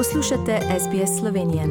Poslušate 0.00 0.60
SBS 0.80 1.20
Slovenije. 1.20 1.66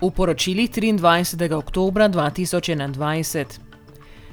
V 0.00 0.10
poročilih 0.16 0.70
23. 0.70 1.52
oktober 1.52 2.02
2021. 2.02 3.44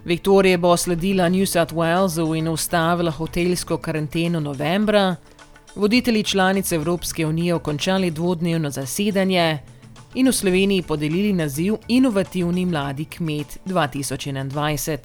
Viktorija 0.05 0.57
bo 0.57 0.77
sledila 0.77 1.30
New 1.30 1.46
South 1.46 1.73
Walesu 1.73 2.38
in 2.38 2.48
ustavila 2.48 3.11
hotelsko 3.11 3.77
karanteno 3.77 4.39
novembra, 4.39 5.16
voditelji 5.76 6.24
članic 6.24 6.72
Evropske 6.72 7.26
unije 7.26 7.59
končali 7.59 8.12
dvodnevno 8.12 8.70
zasedanje 8.70 9.58
in 10.14 10.27
v 10.27 10.32
Sloveniji 10.32 10.82
podelili 10.82 11.34
naziv 11.34 11.76
Inovativni 11.88 12.66
mladi 12.66 13.05
kmet 13.05 13.58
2021. 13.66 14.98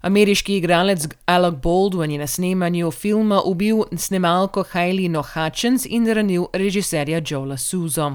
Ameriški 0.00 0.56
igralec 0.56 1.06
Alec 1.26 1.54
Baldwin 1.62 2.10
je 2.10 2.18
na 2.18 2.26
snemanju 2.26 2.90
filma 2.90 3.42
ubil 3.44 3.76
snemalko 3.96 4.64
Hailey 4.72 5.22
Hutchins 5.34 5.86
in 5.86 6.06
ranil 6.06 6.44
režiserja 6.52 7.22
Joela 7.30 7.56
Suzo. 7.56 8.12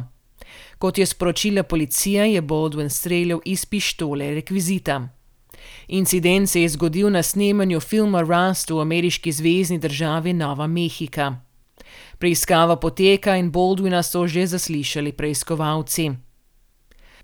Kot 0.77 0.97
je 0.97 1.05
sporočila 1.05 1.63
policija, 1.63 2.25
je 2.25 2.41
Baldwin 2.41 2.89
streljal 2.89 3.39
iz 3.45 3.65
pištole 3.65 4.35
rekvizita. 4.35 5.18
Incident 5.87 6.49
se 6.49 6.61
je 6.61 6.69
zgodil 6.69 7.09
na 7.09 7.23
snemanju 7.23 7.79
filma 7.79 8.21
Rust 8.21 8.69
v 8.69 8.79
ameriški 8.81 9.31
zvezdni 9.31 9.77
državi 9.77 10.33
Nova 10.33 10.67
Mehika. 10.67 11.35
Preiskava 12.17 12.75
poteka 12.75 13.35
in 13.35 13.51
Baldwina 13.51 14.03
so 14.03 14.27
že 14.27 14.47
zaslišali 14.47 15.11
preiskovalci. 15.11 16.11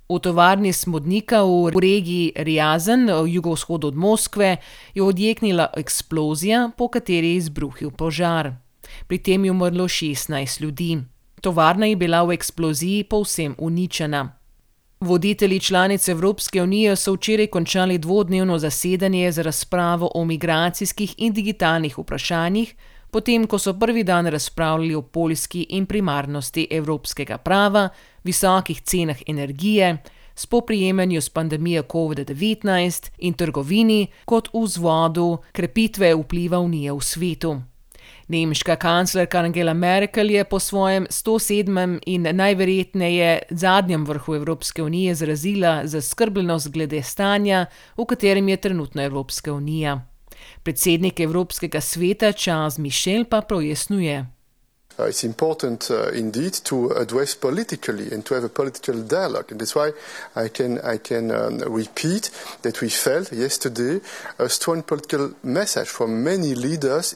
V 0.09 0.19
tovarni 0.21 0.73
smodnika 0.73 1.41
v 1.43 1.73
regiji 1.81 2.33
Rjazen, 2.37 3.09
jugovzhod 3.27 3.85
od 3.85 3.95
Moskve, 3.95 4.57
je 4.93 5.03
odjeknila 5.03 5.67
eksplozija, 5.77 6.69
po 6.77 6.87
kateri 6.87 7.27
je 7.27 7.35
izbruhil 7.35 7.91
požar. 7.91 8.53
Pri 9.07 9.17
tem 9.17 9.45
je 9.45 9.52
umrlo 9.52 9.87
16 9.87 10.61
ljudi. 10.61 11.02
Tovarna 11.41 11.85
je 11.85 11.95
bila 11.95 12.23
v 12.23 12.33
eksploziji 12.37 13.03
povsem 13.03 13.55
uničena. 13.57 14.34
Voditelji 15.06 15.59
članic 15.59 16.08
Evropske 16.08 16.64
unije 16.64 16.95
so 16.95 17.14
včeraj 17.14 17.48
končali 17.48 17.98
dvodnevno 17.98 18.58
zasedanje 18.59 19.31
za 19.31 19.42
razpravo 19.42 20.11
o 20.16 20.25
migracijskih 20.25 21.16
in 21.17 21.34
digitalnih 21.34 21.98
vprašanjih, 21.98 22.75
potem 23.11 23.48
ko 23.48 23.59
so 23.59 23.73
prvi 23.73 24.03
dan 24.03 24.26
razpravljali 24.28 24.95
o 24.95 25.02
poljski 25.02 25.66
in 25.70 25.86
primarnosti 25.86 26.67
evropskega 26.72 27.38
prava, 27.38 27.89
visokih 28.23 28.81
cenah 28.81 29.17
energije, 29.28 29.98
spoprijemanju 30.36 31.22
s 31.22 31.30
pandemijo 31.30 31.83
COVID-19 31.83 33.11
in 33.17 33.33
trgovini 33.33 34.08
kot 34.26 34.50
vzvodu 34.53 35.38
krepitve 35.52 36.16
vpliva 36.16 36.59
Unije 36.59 36.94
v 36.94 37.02
svetu. 37.02 37.61
Nemška 38.28 38.75
kanclerka 38.75 39.39
Angela 39.39 39.73
Merkel 39.73 40.31
je 40.31 40.44
po 40.44 40.59
svojem 40.59 41.08
107. 41.09 42.00
in 42.06 42.28
najverjetneje 42.31 43.39
zadnjem 43.50 44.06
vrhu 44.06 44.36
Evropske 44.36 44.84
unije 44.84 45.11
izrazila 45.11 45.81
zaskrbljenost 45.88 46.70
glede 46.70 47.03
stanja, 47.03 47.66
v 47.98 48.06
katerem 48.06 48.50
je 48.50 48.58
trenutno 48.58 49.03
Evropska 49.03 49.53
unija. 49.53 50.02
Predsednik 50.64 51.20
Evropskega 51.20 51.81
sveta 51.81 52.31
Charles 52.31 52.78
Michel 52.78 53.26
pa 53.26 53.42
pojasnjuje. 53.42 54.26
Uh, 54.98 55.08
it's 55.08 55.26
important 55.26 55.89
uh, 55.92 56.08
indeed 56.14 56.53
to 56.64 56.89
address 56.92 57.36
politically 57.36 58.14
and 58.14 58.26
to 58.26 58.33
have 58.33 58.45
a 58.45 58.49
political 58.49 59.04
dialogue. 59.04 59.52
And 59.52 59.60
that's 59.60 59.76
why 59.76 59.92
I 60.36 60.48
can, 60.48 60.80
I 60.80 60.98
can 60.98 61.32
um, 61.32 61.60
repeat 61.60 62.32
that 62.61 62.80
we 62.82 62.89
felt 62.89 63.33
yesterday 63.33 63.99
a 64.39 64.48
strong 64.48 64.83
political 64.83 65.33
message 65.44 65.89
from 65.89 66.23
many 66.23 66.55
leaders 66.55 67.15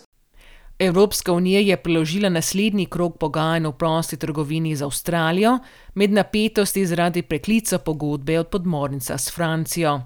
Evropska 0.80 1.34
unija 1.34 1.60
je 1.60 1.78
preložila 1.78 2.30
naslednji 2.30 2.86
krok 2.86 3.18
pogajanj 3.18 3.66
o 3.66 3.72
prosti 3.72 4.18
trgovini 4.18 4.76
z 4.76 4.84
Avstralijo 4.84 5.60
med 5.94 6.12
napetosti 6.12 6.86
zaradi 6.86 7.22
preklica 7.22 7.78
pogodbe 7.78 8.40
od 8.40 8.48
podmornica 8.48 9.18
s 9.18 9.32
Francijo. 9.36 10.02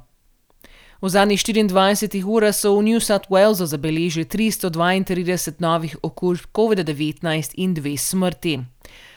V 1.02 1.10
zadnjih 1.10 1.40
24 1.40 2.24
urah 2.26 2.56
so 2.56 2.78
v 2.78 2.84
New 2.84 3.00
South 3.00 3.30
Walesu 3.30 3.66
zabeležili 3.66 4.26
332 4.26 5.54
novih 5.60 5.98
okužb 6.04 6.46
COVID-19 6.54 7.52
in 7.54 7.74
dve 7.74 7.98
smrti. 7.98 8.60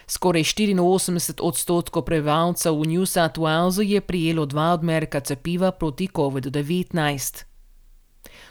Skoraj 0.07 0.43
84 0.43 1.41
odstotkov 1.41 2.05
prebivalcev 2.05 2.75
v 2.75 2.87
New 2.87 3.05
South 3.05 3.39
Walesu 3.39 3.81
je 3.81 4.01
prijelo 4.01 4.45
dva 4.45 4.73
odmerka 4.73 5.19
cepiva 5.19 5.71
proti 5.71 6.07
COVID-19. 6.07 7.56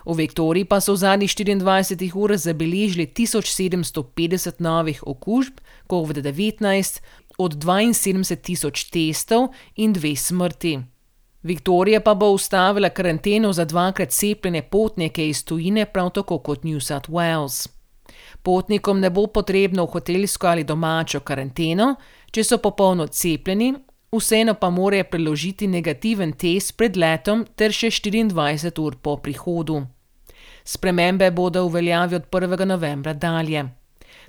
V 0.07 0.15
Viktoriji 0.15 0.65
pa 0.71 0.79
so 0.81 0.95
v 0.95 1.03
zadnjih 1.03 1.31
24 1.31 2.15
urah 2.15 2.39
zabeležili 2.39 3.11
1750 3.11 4.63
novih 4.63 5.03
okužb 5.03 5.59
COVID-19, 5.91 7.03
od 7.39 7.55
72 7.55 8.37
tisoč 8.37 8.85
testov 8.91 9.51
in 9.77 9.93
dve 9.93 10.17
smrti. 10.17 10.79
Viktorija 11.43 12.01
pa 12.01 12.15
bo 12.15 12.31
ustavila 12.31 12.89
karanteno 12.89 13.53
za 13.53 13.65
dvakrat 13.65 14.11
cepljene 14.11 14.63
potnike 14.63 15.29
iz 15.29 15.45
tujine, 15.45 15.87
prav 15.87 16.11
tako 16.11 16.39
kot 16.39 16.65
New 16.65 16.81
South 16.81 17.11
Wales. 17.11 17.69
Potnikom 18.43 19.01
ne 19.01 19.11
bo 19.11 19.27
potrebno 19.27 19.85
v 19.85 19.91
hotelsko 19.91 20.47
ali 20.47 20.65
domačo 20.65 21.21
karanteno, 21.21 21.95
če 22.31 22.45
so 22.45 22.59
popolno 22.59 23.07
cepljeni, 23.07 23.75
vseeno 24.13 24.55
pa 24.55 24.71
morajo 24.71 25.05
preložiti 25.11 25.67
negativen 25.67 26.33
test 26.33 26.77
pred 26.77 26.97
letom 26.97 27.47
ter 27.57 27.73
še 27.73 27.91
24 27.91 28.81
ur 28.81 28.97
po 29.03 29.17
prihodu. 29.17 29.96
Spremembe 30.67 31.31
bodo 31.31 31.69
v 31.69 31.73
veljavi 31.73 32.15
od 32.15 32.25
1. 32.31 32.65
novembra 32.65 33.13
dalje. 33.13 33.65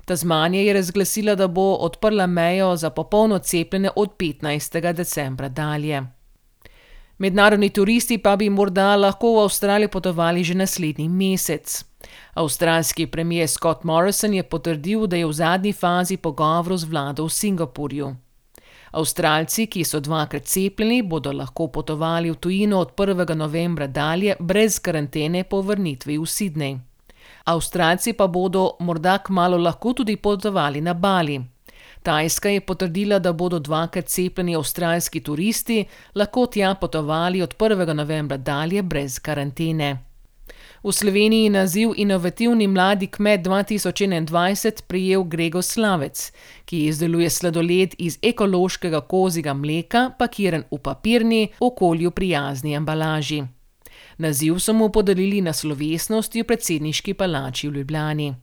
Tasmanija 0.04 0.62
je 0.62 0.72
razglasila, 0.72 1.34
da 1.34 1.48
bo 1.48 1.74
odprla 1.74 2.26
mejo 2.26 2.76
za 2.76 2.90
popolno 2.90 3.38
cepljenje 3.38 3.90
od 3.96 4.10
15. 4.18 4.92
decembra 4.92 5.48
dalje. 5.48 6.02
Mednarodni 7.18 7.70
turisti 7.70 8.18
pa 8.18 8.36
bi 8.36 8.50
morda 8.50 8.96
lahko 8.96 9.32
v 9.34 9.42
Avstralijo 9.42 9.88
potovali 9.88 10.44
že 10.44 10.54
naslednji 10.54 11.08
mesec. 11.08 11.84
Avstralski 12.34 13.06
premijer 13.06 13.48
Scott 13.48 13.84
Morrison 13.84 14.34
je 14.34 14.42
potrdil, 14.42 15.06
da 15.06 15.16
je 15.16 15.26
v 15.26 15.32
zadnji 15.32 15.72
fazi 15.72 16.16
pogovorov 16.16 16.78
z 16.78 16.84
vlado 16.84 17.24
v 17.24 17.32
Singapurju. 17.32 18.16
Avstralci, 18.92 19.66
ki 19.66 19.84
so 19.84 20.00
dvakrat 20.00 20.44
cepljeni, 20.44 21.02
bodo 21.02 21.32
lahko 21.32 21.68
potovali 21.68 22.30
v 22.30 22.36
tujino 22.36 22.80
od 22.80 22.94
1. 22.96 23.34
novembra 23.34 23.86
dalje 23.86 24.36
brez 24.40 24.78
karantene 24.78 25.44
po 25.44 25.60
vrnitvi 25.60 26.18
v 26.18 26.22
Sydney. 26.24 26.78
Avstralci 27.44 28.12
pa 28.12 28.26
bodo 28.26 28.76
morda 28.80 29.18
kmalo 29.18 29.56
lahko 29.56 29.92
tudi 29.92 30.16
potovali 30.16 30.80
na 30.80 30.94
Bali. 30.94 31.40
Tajska 32.02 32.48
je 32.48 32.60
potrdila, 32.60 33.18
da 33.18 33.32
bodo 33.32 33.58
dvakrat 33.58 34.06
cepljeni 34.06 34.56
avstralski 34.56 35.20
turisti 35.20 35.84
lahko 36.14 36.46
tja 36.46 36.74
potovali 36.74 37.42
od 37.42 37.56
1. 37.56 37.94
novembra 37.94 38.36
dalje 38.36 38.82
brez 38.82 39.18
karantene. 39.18 40.07
V 40.82 40.92
Sloveniji 40.92 41.50
naziv 41.50 41.90
Inovativni 41.96 42.66
mladi 42.66 43.06
kmet 43.06 43.40
2021 43.40 44.82
prijel 44.86 45.24
Grego 45.24 45.62
Slavec, 45.62 46.32
ki 46.64 46.84
izdeluje 46.86 47.30
sladoled 47.30 47.94
iz 47.98 48.18
ekološkega 48.22 49.00
kozjega 49.00 49.54
mleka, 49.54 50.10
pakiran 50.18 50.62
v 50.70 50.78
papirni, 50.78 51.48
okolju 51.60 52.10
prijazni 52.10 52.74
embalaži. 52.74 53.42
Naziv 54.18 54.58
so 54.58 54.72
mu 54.72 54.88
podelili 54.88 55.40
na 55.40 55.52
slovesnosti 55.52 56.42
v 56.42 56.46
predsedniški 56.46 57.14
palači 57.14 57.68
v 57.68 57.74
Ljubljani. 57.74 58.34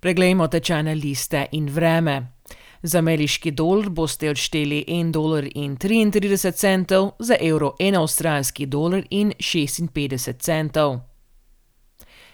Preglejmo 0.00 0.48
tečajne 0.48 0.94
liste 0.94 1.46
in 1.52 1.68
vreme. 1.72 2.35
Za 2.82 2.98
ameriški 2.98 3.50
dolar 3.50 3.88
boste 3.90 4.30
odšteli 4.30 4.84
1,33 4.88 5.12
dolarja, 5.12 7.10
za 7.18 7.36
evro 7.40 7.74
1 7.78 8.00
avstralski 8.00 8.66
dolar 8.66 9.02
in 9.10 9.32
56 9.38 10.38
centov. 10.38 11.00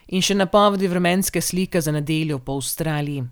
In 0.08 0.22
še 0.22 0.34
napovedi 0.34 0.88
vremenske 0.88 1.40
slike 1.40 1.80
za 1.80 1.92
nedeljo 1.92 2.38
po 2.38 2.58
Avstraliji. 2.58 3.22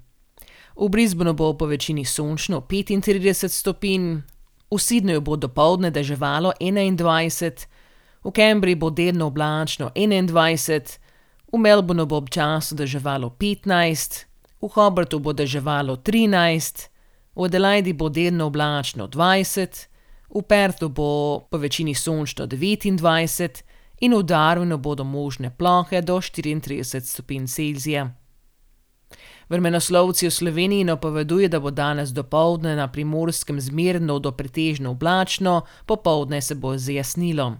V 0.76 0.88
Brisbaneu 0.88 1.34
bo 1.34 1.52
po 1.58 1.66
večini 1.66 2.04
sončno 2.04 2.60
35 2.60 3.48
stopinj, 3.48 4.22
v 4.70 4.78
Sydneyju 4.78 5.20
bo 5.20 5.36
dopoledne 5.36 5.90
deževalo 5.90 6.52
21, 6.60 7.66
v 8.24 8.32
Cambridgeu 8.32 8.80
bo 8.80 8.90
delno 8.90 9.26
oblačno 9.26 9.90
21, 9.94 10.98
v 11.52 11.58
Melbourneu 11.58 12.06
bo 12.06 12.16
občasno 12.16 12.78
deževalo 12.78 13.30
15, 13.30 14.24
v 14.62 14.68
Hobartu 14.68 15.18
bo 15.18 15.32
deževalo 15.32 15.96
13, 15.96 16.89
v 17.40 17.48
Adelaidi 17.48 17.92
bo 17.96 18.08
delno 18.08 18.46
oblačno 18.52 19.08
20, 19.08 19.86
V 20.30 20.42
Pertu 20.42 20.88
bo 20.88 21.40
po 21.50 21.58
večini 21.58 21.94
sončno 21.94 22.46
29 22.46 23.62
in 24.00 24.14
v 24.14 24.22
Darwinu 24.22 24.78
bodo 24.78 25.04
možne 25.04 25.50
plohe 25.50 26.02
do 26.02 26.16
34 26.16 27.00
stopinj 27.00 27.46
Celzija. 27.46 28.10
Vremenoslovci 29.48 30.26
v 30.26 30.30
Sloveniji 30.30 30.84
napovedujejo, 30.84 31.48
da 31.48 31.60
bo 31.60 31.70
danes 31.70 32.10
dopoledne 32.10 32.76
na 32.76 32.86
primorskem 32.92 33.60
zmerno 33.60 34.18
do 34.18 34.30
pretežno 34.32 34.90
oblačno, 34.90 35.62
popoldne 35.86 36.40
se 36.40 36.54
bo 36.54 36.78
zjasnilo. 36.78 37.56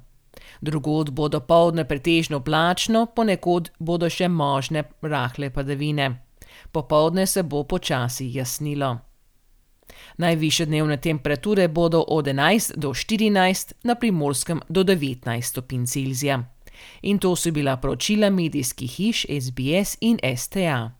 Drugod 0.61 1.11
bo 1.11 1.29
dopoledne 1.29 1.85
pretežno 1.85 2.37
oblačno, 2.37 3.07
ponekod 3.07 3.71
bodo 3.79 4.11
še 4.11 4.29
možne 4.29 4.85
rahle 5.03 5.51
padavine. 5.51 6.23
Popoldne 6.73 7.27
se 7.27 7.43
bo 7.43 7.65
počasi 7.65 8.31
jasnilo. 8.35 9.10
Najvišje 10.17 10.67
dnevne 10.67 10.97
temperature 10.97 11.69
bodo 11.69 12.05
od 12.09 12.27
11 12.27 12.77
do 12.77 12.89
14, 12.89 13.73
na 13.83 13.95
primorskem 13.95 14.61
do 14.69 14.85
19 14.85 15.43
stopinj 15.43 15.87
Celzija. 15.87 16.45
In 17.03 17.19
to 17.19 17.37
so 17.37 17.51
bila 17.51 17.77
poročila 17.77 18.31
medijskih 18.31 18.91
hiš 18.91 19.27
SBS 19.41 19.97
in 20.01 20.19
STA. 20.37 21.00